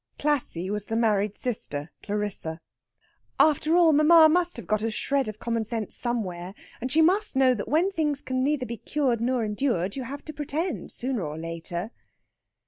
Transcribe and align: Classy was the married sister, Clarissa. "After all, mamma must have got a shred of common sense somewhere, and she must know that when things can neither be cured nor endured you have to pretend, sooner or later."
Classy 0.17 0.67
was 0.71 0.87
the 0.87 0.95
married 0.95 1.37
sister, 1.37 1.91
Clarissa. 2.01 2.59
"After 3.39 3.75
all, 3.75 3.93
mamma 3.93 4.27
must 4.29 4.57
have 4.57 4.65
got 4.65 4.81
a 4.81 4.89
shred 4.89 5.27
of 5.27 5.37
common 5.37 5.63
sense 5.63 5.95
somewhere, 5.95 6.55
and 6.81 6.91
she 6.91 7.03
must 7.03 7.35
know 7.35 7.53
that 7.53 7.67
when 7.67 7.91
things 7.91 8.23
can 8.23 8.43
neither 8.43 8.65
be 8.65 8.77
cured 8.77 9.21
nor 9.21 9.43
endured 9.45 9.95
you 9.95 10.05
have 10.05 10.25
to 10.25 10.33
pretend, 10.33 10.91
sooner 10.91 11.21
or 11.21 11.37
later." 11.37 11.91